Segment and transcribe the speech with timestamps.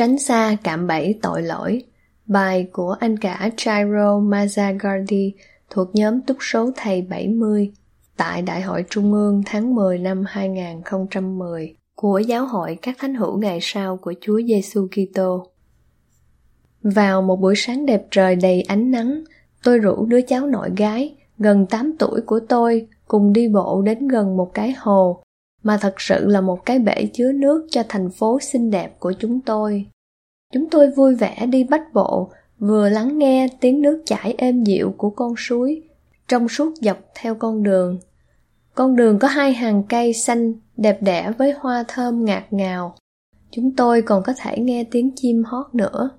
[0.00, 1.82] Tránh xa cạm bẫy tội lỗi
[2.26, 5.30] Bài của anh cả Jairo Mazagardi
[5.70, 7.72] thuộc nhóm túc số thầy 70
[8.16, 13.38] tại Đại hội Trung ương tháng 10 năm 2010 của Giáo hội các thánh hữu
[13.38, 15.46] ngày sau của Chúa Giêsu Kitô.
[16.82, 19.24] Vào một buổi sáng đẹp trời đầy ánh nắng,
[19.62, 24.08] tôi rủ đứa cháu nội gái gần 8 tuổi của tôi cùng đi bộ đến
[24.08, 25.22] gần một cái hồ
[25.62, 29.12] mà thật sự là một cái bể chứa nước cho thành phố xinh đẹp của
[29.12, 29.86] chúng tôi.
[30.52, 34.94] Chúng tôi vui vẻ đi bách bộ, vừa lắng nghe tiếng nước chảy êm dịu
[34.96, 35.82] của con suối,
[36.28, 37.98] trong suốt dọc theo con đường.
[38.74, 42.94] Con đường có hai hàng cây xanh đẹp đẽ với hoa thơm ngạt ngào.
[43.50, 46.10] Chúng tôi còn có thể nghe tiếng chim hót nữa.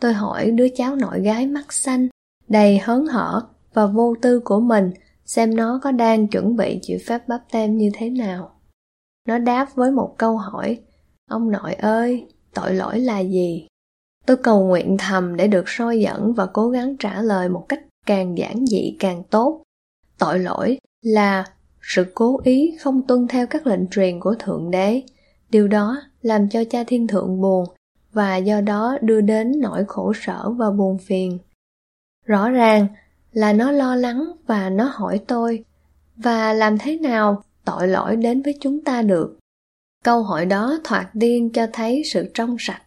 [0.00, 2.08] Tôi hỏi đứa cháu nội gái mắt xanh,
[2.48, 3.42] đầy hớn hở
[3.74, 4.90] và vô tư của mình
[5.24, 8.60] xem nó có đang chuẩn bị chịu phép bắp tem như thế nào.
[9.28, 10.80] Nó đáp với một câu hỏi,
[11.30, 13.66] ông nội ơi, tội lỗi là gì?
[14.26, 17.80] Tôi cầu nguyện thầm để được soi dẫn và cố gắng trả lời một cách
[18.06, 19.62] càng giản dị càng tốt.
[20.18, 21.44] Tội lỗi là
[21.80, 25.02] sự cố ý không tuân theo các lệnh truyền của Thượng Đế.
[25.50, 27.64] Điều đó làm cho cha thiên thượng buồn
[28.12, 31.38] và do đó đưa đến nỗi khổ sở và buồn phiền.
[32.24, 32.86] Rõ ràng
[33.32, 35.64] là nó lo lắng và nó hỏi tôi,
[36.16, 39.38] và làm thế nào tội lỗi đến với chúng ta được?
[40.04, 42.82] Câu hỏi đó thoạt tiên cho thấy sự trong sạch,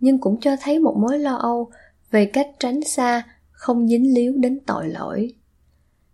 [0.00, 1.70] nhưng cũng cho thấy một mối lo âu
[2.10, 5.34] về cách tránh xa không dính líu đến tội lỗi.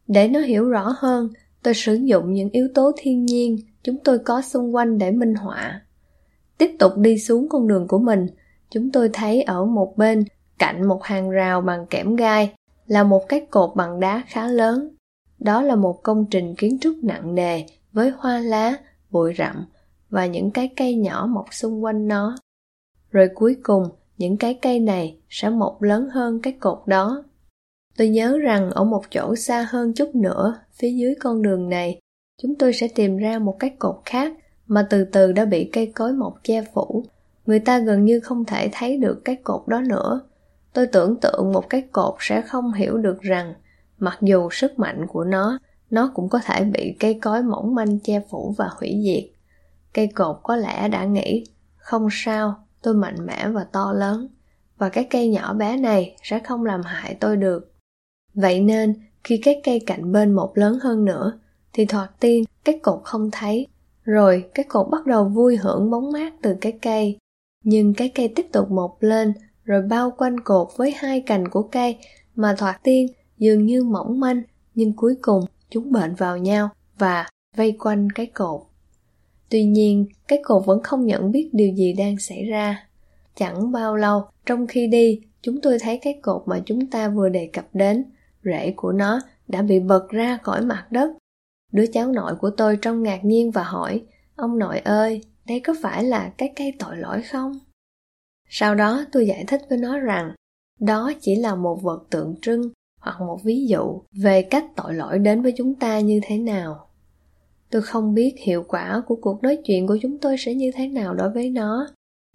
[0.06, 1.28] Để nó hiểu rõ hơn,
[1.62, 5.34] tôi sử dụng những yếu tố thiên nhiên chúng tôi có xung quanh để minh
[5.34, 5.80] họa.
[6.58, 8.26] Tiếp tục đi xuống con đường của mình,
[8.70, 10.24] chúng tôi thấy ở một bên
[10.58, 12.54] cạnh một hàng rào bằng kẽm gai
[12.86, 14.88] là một cái cột bằng đá khá lớn.
[15.38, 18.76] Đó là một công trình kiến trúc nặng nề với hoa lá,
[19.10, 19.66] bụi rậm
[20.10, 22.36] và những cái cây nhỏ mọc xung quanh nó.
[23.10, 23.88] Rồi cuối cùng,
[24.18, 27.24] những cái cây này sẽ mọc lớn hơn cái cột đó.
[27.96, 32.00] Tôi nhớ rằng ở một chỗ xa hơn chút nữa, phía dưới con đường này,
[32.42, 34.32] chúng tôi sẽ tìm ra một cái cột khác
[34.66, 37.04] mà từ từ đã bị cây cối mọc che phủ.
[37.46, 40.20] Người ta gần như không thể thấy được cái cột đó nữa
[40.76, 43.54] tôi tưởng tượng một cái cột sẽ không hiểu được rằng,
[43.98, 45.58] mặc dù sức mạnh của nó
[45.90, 49.24] nó cũng có thể bị cây cối mỏng manh che phủ và hủy diệt.
[49.94, 51.44] Cây cột có lẽ đã nghĩ
[51.76, 54.28] không sao, tôi mạnh mẽ và to lớn,
[54.78, 57.72] và cái cây nhỏ bé này sẽ không làm hại tôi được.
[58.34, 58.94] Vậy nên,
[59.24, 61.38] khi cái cây cạnh bên một lớn hơn nữa,
[61.72, 63.66] thì thoạt tiên, cái cột không thấy.
[64.04, 67.18] Rồi, cái cột bắt đầu vui hưởng bóng mát từ cái cây.
[67.64, 69.32] Nhưng cái cây tiếp tục mọc lên
[69.66, 71.96] rồi bao quanh cột với hai cành của cây
[72.34, 73.06] mà thoạt tiên
[73.38, 74.42] dường như mỏng manh,
[74.74, 76.68] nhưng cuối cùng chúng bệnh vào nhau
[76.98, 78.60] và vây quanh cái cột.
[79.48, 82.86] Tuy nhiên, cái cột vẫn không nhận biết điều gì đang xảy ra.
[83.34, 87.28] Chẳng bao lâu, trong khi đi, chúng tôi thấy cái cột mà chúng ta vừa
[87.28, 88.04] đề cập đến,
[88.44, 91.10] rễ của nó đã bị bật ra khỏi mặt đất.
[91.72, 94.02] Đứa cháu nội của tôi trông ngạc nhiên và hỏi,
[94.36, 97.58] ông nội ơi, đây có phải là cái cây tội lỗi không?
[98.48, 100.32] Sau đó tôi giải thích với nó rằng
[100.80, 102.62] đó chỉ là một vật tượng trưng
[103.00, 106.88] hoặc một ví dụ về cách tội lỗi đến với chúng ta như thế nào.
[107.70, 110.88] Tôi không biết hiệu quả của cuộc nói chuyện của chúng tôi sẽ như thế
[110.88, 111.88] nào đối với nó,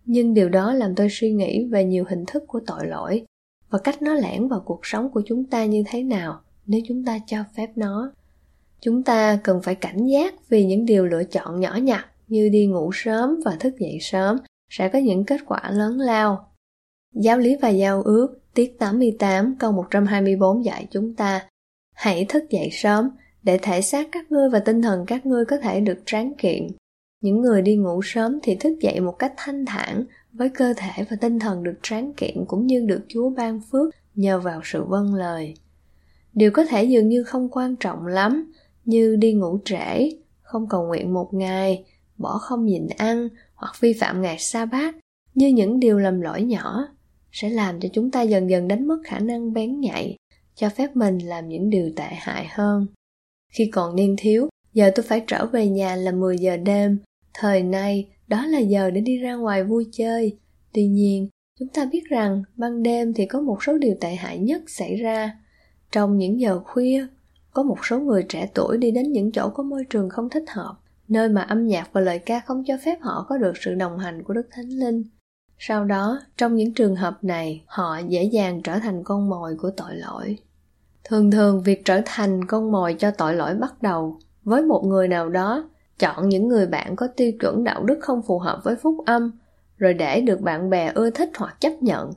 [0.05, 3.25] nhưng điều đó làm tôi suy nghĩ về nhiều hình thức của tội lỗi
[3.69, 7.05] và cách nó lẻn vào cuộc sống của chúng ta như thế nào nếu chúng
[7.05, 8.11] ta cho phép nó.
[8.81, 12.65] Chúng ta cần phải cảnh giác vì những điều lựa chọn nhỏ nhặt như đi
[12.65, 14.37] ngủ sớm và thức dậy sớm
[14.71, 16.47] sẽ có những kết quả lớn lao.
[17.13, 21.47] Giáo lý và giao ước tiết 88 câu 124 dạy chúng ta
[21.93, 23.09] Hãy thức dậy sớm
[23.43, 26.67] để thể xác các ngươi và tinh thần các ngươi có thể được tráng kiện.
[27.21, 31.03] Những người đi ngủ sớm thì thức dậy một cách thanh thản với cơ thể
[31.09, 34.83] và tinh thần được tráng kiện cũng như được Chúa ban phước nhờ vào sự
[34.83, 35.53] vâng lời.
[36.33, 38.51] Điều có thể dường như không quan trọng lắm
[38.85, 40.09] như đi ngủ trễ,
[40.41, 41.85] không cầu nguyện một ngày,
[42.17, 43.29] bỏ không nhịn ăn
[43.61, 44.95] hoặc vi phạm ngày sa bát
[45.35, 46.87] như những điều lầm lỗi nhỏ
[47.31, 50.15] sẽ làm cho chúng ta dần dần đánh mất khả năng bén nhạy
[50.55, 52.87] cho phép mình làm những điều tệ hại hơn
[53.53, 56.97] khi còn niên thiếu Giờ tôi phải trở về nhà là 10 giờ đêm.
[57.33, 60.37] Thời nay, đó là giờ để đi ra ngoài vui chơi.
[60.73, 61.27] Tuy nhiên,
[61.59, 64.95] chúng ta biết rằng ban đêm thì có một số điều tệ hại nhất xảy
[64.95, 65.39] ra.
[65.91, 67.07] Trong những giờ khuya,
[67.51, 70.49] có một số người trẻ tuổi đi đến những chỗ có môi trường không thích
[70.49, 70.75] hợp,
[71.11, 73.97] nơi mà âm nhạc và lời ca không cho phép họ có được sự đồng
[73.97, 75.03] hành của Đức Thánh Linh.
[75.57, 79.71] Sau đó, trong những trường hợp này, họ dễ dàng trở thành con mồi của
[79.77, 80.37] tội lỗi.
[81.03, 85.07] Thường thường việc trở thành con mồi cho tội lỗi bắt đầu với một người
[85.07, 85.69] nào đó
[85.99, 89.31] chọn những người bạn có tiêu chuẩn đạo đức không phù hợp với phúc âm
[89.77, 92.11] rồi để được bạn bè ưa thích hoặc chấp nhận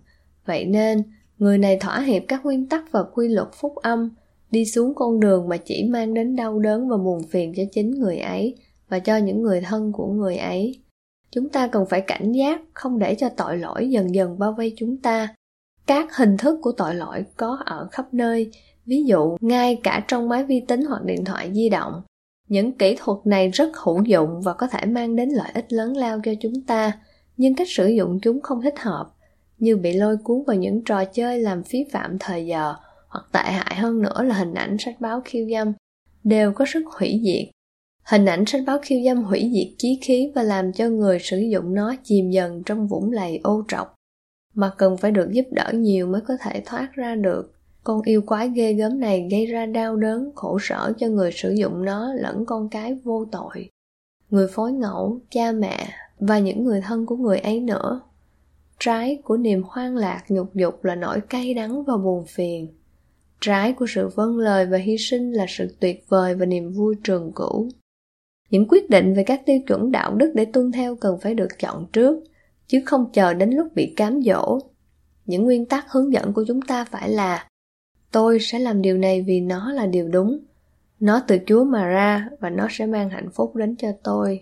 [0.47, 1.03] vậy nên
[1.39, 4.11] người này thỏa hiệp các nguyên tắc và quy luật phúc âm
[4.51, 7.91] đi xuống con đường mà chỉ mang đến đau đớn và buồn phiền cho chính
[7.91, 8.55] người ấy
[8.95, 10.81] và cho những người thân của người ấy.
[11.31, 14.75] Chúng ta cần phải cảnh giác, không để cho tội lỗi dần dần bao vây
[14.77, 15.35] chúng ta.
[15.87, 18.51] Các hình thức của tội lỗi có ở khắp nơi,
[18.87, 22.03] ví dụ, ngay cả trong máy vi tính hoặc điện thoại di động.
[22.49, 25.97] Những kỹ thuật này rất hữu dụng và có thể mang đến lợi ích lớn
[25.97, 26.93] lao cho chúng ta,
[27.37, 29.11] nhưng cách sử dụng chúng không thích hợp,
[29.59, 32.75] như bị lôi cuốn vào những trò chơi làm phí phạm thời giờ,
[33.09, 35.73] hoặc tệ hại hơn nữa là hình ảnh sách báo khiêu dâm,
[36.25, 37.55] đều có sức hủy diệt
[38.05, 41.39] hình ảnh sách báo khiêu dâm hủy diệt chí khí và làm cho người sử
[41.39, 43.95] dụng nó chìm dần trong vũng lầy ô trọc
[44.55, 47.55] mà cần phải được giúp đỡ nhiều mới có thể thoát ra được
[47.85, 51.51] con yêu quái ghê gớm này gây ra đau đớn, khổ sở cho người sử
[51.53, 53.71] dụng nó lẫn con cái vô tội.
[54.31, 58.01] Người phối ngẫu, cha mẹ và những người thân của người ấy nữa.
[58.79, 62.69] Trái của niềm hoang lạc nhục dục là nỗi cay đắng và buồn phiền.
[63.41, 66.95] Trái của sự vâng lời và hy sinh là sự tuyệt vời và niềm vui
[67.05, 67.69] trường cửu.
[68.55, 71.49] Những quyết định về các tiêu chuẩn đạo đức để tuân theo cần phải được
[71.59, 72.25] chọn trước,
[72.67, 74.59] chứ không chờ đến lúc bị cám dỗ.
[75.27, 77.49] Những nguyên tắc hướng dẫn của chúng ta phải là
[78.13, 80.39] Tôi sẽ làm điều này vì nó là điều đúng.
[81.01, 84.41] Nó từ Chúa mà ra và nó sẽ mang hạnh phúc đến cho tôi.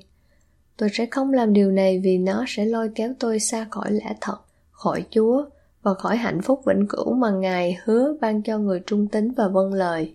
[0.77, 4.15] Tôi sẽ không làm điều này vì nó sẽ lôi kéo tôi xa khỏi lẽ
[4.21, 4.39] thật,
[4.71, 5.45] khỏi Chúa
[5.83, 9.49] và khỏi hạnh phúc vĩnh cửu mà Ngài hứa ban cho người trung tín và
[9.49, 10.15] vâng lời.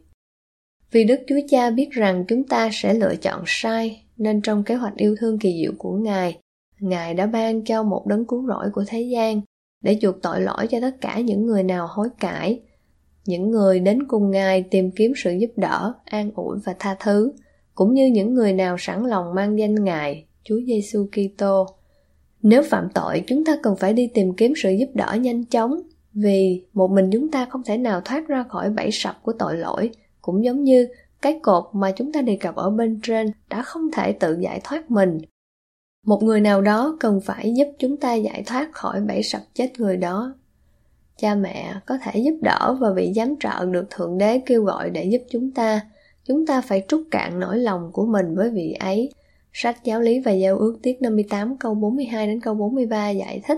[0.92, 4.76] Vì Đức Chúa Cha biết rằng chúng ta sẽ lựa chọn sai, nên trong kế
[4.76, 6.40] hoạch yêu thương kỳ diệu của Ngài,
[6.80, 9.42] Ngài đã ban cho một đấng cứu rỗi của thế gian
[9.84, 12.62] để chuộc tội lỗi cho tất cả những người nào hối cải
[13.28, 17.32] những người đến cùng Ngài tìm kiếm sự giúp đỡ, an ủi và tha thứ,
[17.76, 21.66] cũng như những người nào sẵn lòng mang danh Ngài, Chúa Giêsu Kitô.
[22.42, 25.82] Nếu phạm tội, chúng ta cần phải đi tìm kiếm sự giúp đỡ nhanh chóng,
[26.14, 29.58] vì một mình chúng ta không thể nào thoát ra khỏi bẫy sập của tội
[29.58, 29.92] lỗi,
[30.28, 30.88] cũng giống như
[31.22, 34.62] cái cột mà chúng ta đề cập ở bên trên đã không thể tự giải
[34.64, 35.18] thoát mình.
[36.06, 39.80] Một người nào đó cần phải giúp chúng ta giải thoát khỏi bẫy sập chết
[39.80, 40.36] người đó
[41.18, 44.90] cha mẹ có thể giúp đỡ và vị giám trợ được Thượng Đế kêu gọi
[44.90, 45.82] để giúp chúng ta.
[46.26, 49.12] Chúng ta phải trút cạn nỗi lòng của mình với vị ấy.
[49.54, 53.58] Sách Giáo lý và Giao ước tiết 58 câu 42 đến câu 43 giải thích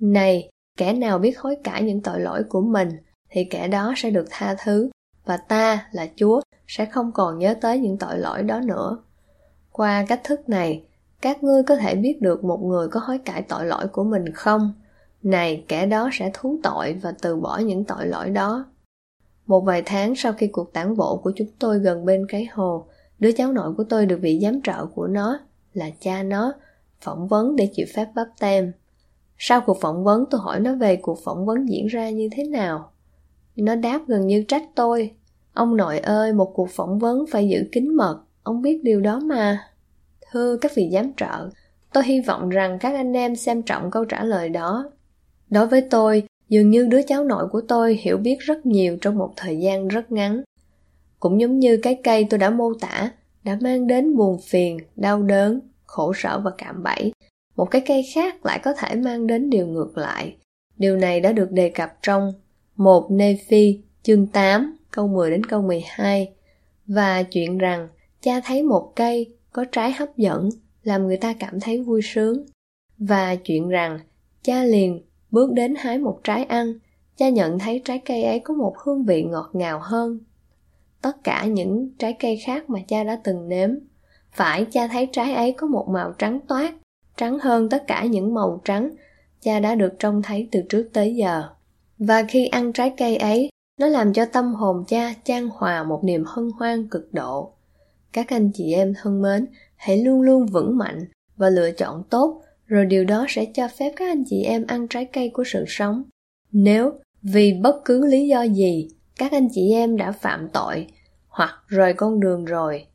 [0.00, 2.88] Này, kẻ nào biết hối cải những tội lỗi của mình
[3.30, 4.90] thì kẻ đó sẽ được tha thứ
[5.26, 8.98] và ta là Chúa sẽ không còn nhớ tới những tội lỗi đó nữa.
[9.72, 10.84] Qua cách thức này,
[11.20, 14.32] các ngươi có thể biết được một người có hối cải tội lỗi của mình
[14.32, 14.72] không?
[15.26, 18.64] này kẻ đó sẽ thú tội và từ bỏ những tội lỗi đó
[19.46, 22.86] một vài tháng sau khi cuộc tản bộ của chúng tôi gần bên cái hồ
[23.18, 25.38] đứa cháu nội của tôi được vị giám trợ của nó
[25.74, 26.52] là cha nó
[27.00, 28.72] phỏng vấn để chịu phép bắp tem
[29.38, 32.44] sau cuộc phỏng vấn tôi hỏi nó về cuộc phỏng vấn diễn ra như thế
[32.44, 32.90] nào
[33.62, 35.10] nó đáp gần như trách tôi
[35.52, 39.20] ông nội ơi một cuộc phỏng vấn phải giữ kín mật ông biết điều đó
[39.20, 39.68] mà
[40.30, 41.50] thưa các vị giám trợ
[41.92, 44.90] tôi hy vọng rằng các anh em xem trọng câu trả lời đó
[45.50, 49.18] Đối với tôi, dường như đứa cháu nội của tôi hiểu biết rất nhiều trong
[49.18, 50.42] một thời gian rất ngắn.
[51.20, 53.10] Cũng giống như cái cây tôi đã mô tả,
[53.44, 57.12] đã mang đến buồn phiền, đau đớn, khổ sở và cạm bẫy.
[57.56, 60.36] Một cái cây khác lại có thể mang đến điều ngược lại.
[60.76, 62.32] Điều này đã được đề cập trong
[62.76, 66.32] một Nephi chương 8 câu 10 đến câu 12
[66.86, 67.88] và chuyện rằng
[68.20, 70.48] cha thấy một cây có trái hấp dẫn
[70.82, 72.46] làm người ta cảm thấy vui sướng
[72.98, 73.98] và chuyện rằng
[74.42, 76.74] cha liền Bước đến hái một trái ăn,
[77.16, 80.18] cha nhận thấy trái cây ấy có một hương vị ngọt ngào hơn.
[81.02, 83.70] Tất cả những trái cây khác mà cha đã từng nếm.
[84.32, 86.74] Phải cha thấy trái ấy có một màu trắng toát,
[87.16, 88.90] trắng hơn tất cả những màu trắng
[89.40, 91.48] cha đã được trông thấy từ trước tới giờ.
[91.98, 93.50] Và khi ăn trái cây ấy,
[93.80, 97.52] nó làm cho tâm hồn cha trang hòa một niềm hân hoan cực độ.
[98.12, 101.04] Các anh chị em thân mến, hãy luôn luôn vững mạnh
[101.36, 104.88] và lựa chọn tốt rồi điều đó sẽ cho phép các anh chị em ăn
[104.88, 106.02] trái cây của sự sống.
[106.52, 108.88] Nếu vì bất cứ lý do gì
[109.18, 110.86] các anh chị em đã phạm tội
[111.28, 112.86] hoặc rời con đường rồi,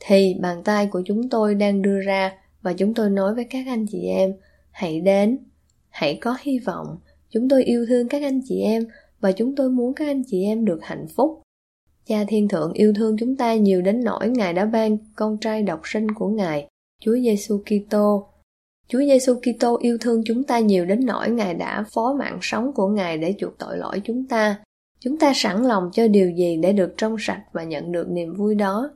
[0.00, 3.66] thì bàn tay của chúng tôi đang đưa ra và chúng tôi nói với các
[3.66, 4.32] anh chị em,
[4.70, 5.38] hãy đến,
[5.88, 6.98] hãy có hy vọng,
[7.30, 8.82] chúng tôi yêu thương các anh chị em
[9.20, 11.42] và chúng tôi muốn các anh chị em được hạnh phúc.
[12.06, 15.62] Cha Thiên Thượng yêu thương chúng ta nhiều đến nỗi Ngài đã ban con trai
[15.62, 16.68] độc sinh của Ngài,
[17.02, 18.26] Chúa Giêsu Kitô.
[18.88, 22.72] Chúa Giêsu Kitô yêu thương chúng ta nhiều đến nỗi Ngài đã phó mạng sống
[22.74, 24.60] của Ngài để chuộc tội lỗi chúng ta.
[25.00, 28.34] Chúng ta sẵn lòng cho điều gì để được trong sạch và nhận được niềm
[28.34, 28.90] vui đó.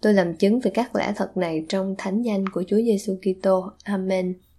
[0.00, 3.70] Tôi làm chứng về các lẽ thật này trong thánh danh của Chúa Giêsu Kitô.
[3.84, 4.34] Amen.